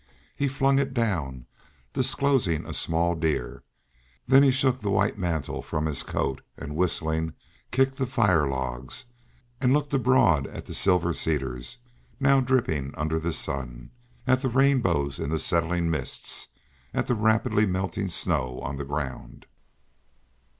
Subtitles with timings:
[0.35, 1.45] He flung it down,
[1.93, 3.61] disclosing a small deer;
[4.27, 7.33] then he shook the white mantle from his coat, and whistling,
[7.69, 9.05] kicked the fire logs,
[9.59, 11.77] and looked abroad at the silver cedars,
[12.19, 13.91] now dripping under the sun,
[14.25, 16.47] at the rainbows in the settling mists,
[16.95, 19.45] at the rapidly melting snow on the ground.